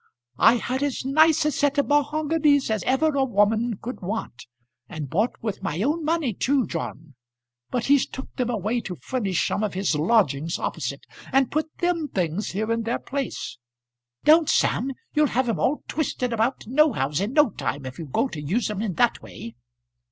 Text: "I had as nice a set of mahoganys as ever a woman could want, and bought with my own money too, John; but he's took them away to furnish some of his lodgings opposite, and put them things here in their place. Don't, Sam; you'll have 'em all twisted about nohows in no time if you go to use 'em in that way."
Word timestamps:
"I 0.39 0.55
had 0.55 0.81
as 0.81 1.05
nice 1.05 1.45
a 1.45 1.51
set 1.51 1.77
of 1.77 1.85
mahoganys 1.85 2.71
as 2.71 2.81
ever 2.85 3.09
a 3.13 3.23
woman 3.23 3.77
could 3.79 4.01
want, 4.01 4.47
and 4.89 5.07
bought 5.11 5.35
with 5.43 5.61
my 5.61 5.83
own 5.83 6.03
money 6.03 6.33
too, 6.33 6.65
John; 6.65 7.13
but 7.69 7.85
he's 7.85 8.07
took 8.07 8.35
them 8.35 8.49
away 8.49 8.81
to 8.81 8.95
furnish 8.95 9.45
some 9.45 9.61
of 9.63 9.75
his 9.75 9.93
lodgings 9.93 10.57
opposite, 10.57 11.05
and 11.31 11.51
put 11.51 11.67
them 11.77 12.07
things 12.07 12.49
here 12.49 12.71
in 12.71 12.81
their 12.81 12.97
place. 12.97 13.59
Don't, 14.23 14.49
Sam; 14.49 14.89
you'll 15.13 15.27
have 15.27 15.47
'em 15.47 15.59
all 15.59 15.83
twisted 15.87 16.33
about 16.33 16.65
nohows 16.65 17.21
in 17.21 17.33
no 17.33 17.51
time 17.51 17.85
if 17.85 17.99
you 17.99 18.07
go 18.07 18.27
to 18.29 18.41
use 18.41 18.71
'em 18.71 18.81
in 18.81 18.95
that 18.95 19.21
way." 19.21 19.53